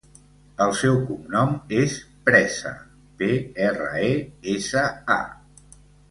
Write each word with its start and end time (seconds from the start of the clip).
El 0.63 0.71
seu 0.77 0.95
cognom 1.09 1.51
és 1.81 1.97
Presa: 2.29 2.71
pe, 3.19 3.29
erra, 3.69 3.91
e, 4.07 4.11
essa, 4.55 4.87
a. 5.17 5.83